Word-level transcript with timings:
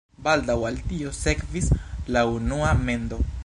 Baldaŭ 0.27 0.55
al 0.69 0.79
tio 0.93 1.11
sekvis 1.17 1.69
la 2.17 2.25
unua 2.41 2.73
mendo. 2.89 3.25